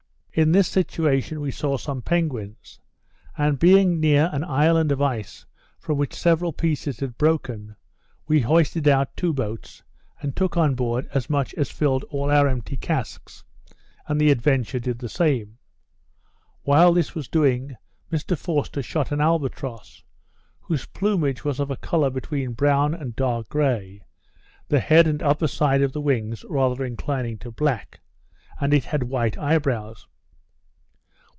[0.33, 2.79] In this situation we saw some penguins;
[3.37, 5.45] and being near an island of ice
[5.77, 7.75] from which several pieces had broken,
[8.29, 9.83] we hoisted out two boats,
[10.21, 13.43] and took on board as much as filled all our empty casks,
[14.07, 15.57] and the Adventure did the same.
[16.61, 17.75] While this was doing,
[18.09, 20.01] Mr Forster shot an albatross,
[20.61, 24.05] whose plumage was of a colour between brown and dark grey,
[24.69, 27.99] the head and upper side of the wings rather inclining to black,
[28.61, 30.07] and it had white eye brows.